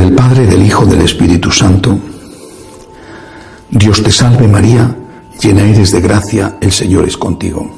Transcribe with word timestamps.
del 0.00 0.14
Padre, 0.14 0.46
del 0.46 0.64
Hijo, 0.64 0.86
del 0.86 1.02
Espíritu 1.02 1.50
Santo. 1.50 1.98
Dios 3.70 4.02
te 4.02 4.10
salve 4.10 4.46
María, 4.48 4.96
llena 5.40 5.62
eres 5.62 5.92
de 5.92 6.00
gracia, 6.00 6.56
el 6.60 6.72
Señor 6.72 7.06
es 7.06 7.16
contigo. 7.16 7.70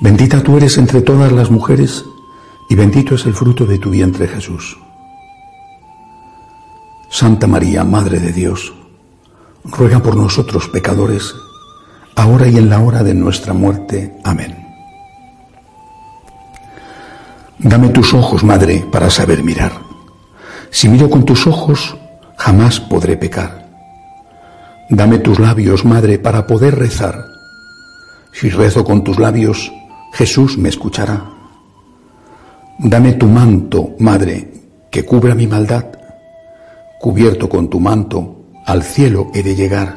Bendita 0.00 0.42
tú 0.42 0.56
eres 0.56 0.78
entre 0.78 1.02
todas 1.02 1.32
las 1.32 1.50
mujeres 1.50 2.04
y 2.68 2.74
bendito 2.74 3.14
es 3.14 3.26
el 3.26 3.34
fruto 3.34 3.66
de 3.66 3.78
tu 3.78 3.90
vientre 3.90 4.28
Jesús. 4.28 4.78
Santa 7.10 7.46
María, 7.46 7.84
Madre 7.84 8.18
de 8.18 8.32
Dios, 8.32 8.72
ruega 9.64 10.00
por 10.00 10.16
nosotros 10.16 10.68
pecadores, 10.68 11.34
ahora 12.16 12.48
y 12.48 12.56
en 12.56 12.68
la 12.68 12.80
hora 12.80 13.02
de 13.02 13.14
nuestra 13.14 13.52
muerte. 13.52 14.16
Amén. 14.24 14.56
Dame 17.58 17.88
tus 17.90 18.12
ojos, 18.14 18.42
Madre, 18.42 18.84
para 18.90 19.10
saber 19.10 19.42
mirar. 19.42 19.93
Si 20.74 20.88
miro 20.88 21.08
con 21.08 21.24
tus 21.24 21.46
ojos, 21.46 21.96
jamás 22.36 22.80
podré 22.80 23.16
pecar. 23.16 23.64
Dame 24.90 25.18
tus 25.18 25.38
labios, 25.38 25.84
Madre, 25.84 26.18
para 26.18 26.48
poder 26.48 26.74
rezar. 26.74 27.14
Si 28.32 28.50
rezo 28.50 28.82
con 28.82 29.04
tus 29.04 29.20
labios, 29.20 29.72
Jesús 30.14 30.58
me 30.58 30.68
escuchará. 30.68 31.30
Dame 32.80 33.12
tu 33.12 33.28
manto, 33.28 33.94
Madre, 34.00 34.50
que 34.90 35.04
cubra 35.04 35.36
mi 35.36 35.46
maldad. 35.46 35.86
Cubierto 37.00 37.48
con 37.48 37.70
tu 37.70 37.78
manto, 37.78 38.46
al 38.66 38.82
cielo 38.82 39.30
he 39.32 39.44
de 39.44 39.54
llegar. 39.54 39.94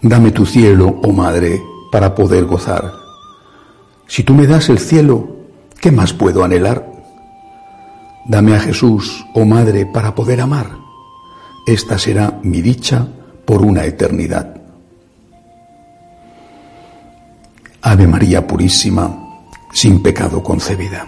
Dame 0.00 0.30
tu 0.30 0.46
cielo, 0.46 1.00
oh 1.02 1.12
Madre, 1.12 1.60
para 1.90 2.14
poder 2.14 2.44
gozar. 2.44 2.92
Si 4.06 4.22
tú 4.22 4.32
me 4.32 4.46
das 4.46 4.68
el 4.68 4.78
cielo, 4.78 5.34
¿Qué 5.84 5.92
más 5.92 6.14
puedo 6.14 6.42
anhelar? 6.42 6.93
Dame 8.26 8.54
a 8.54 8.60
Jesús, 8.60 9.26
oh 9.34 9.44
Madre, 9.44 9.86
para 9.86 10.14
poder 10.14 10.40
amar. 10.40 10.78
Esta 11.66 11.98
será 11.98 12.40
mi 12.42 12.62
dicha 12.62 13.06
por 13.44 13.62
una 13.62 13.84
eternidad. 13.84 14.54
Ave 17.82 18.06
María 18.06 18.46
Purísima, 18.46 19.42
sin 19.72 20.02
pecado 20.02 20.42
concebida. 20.42 21.06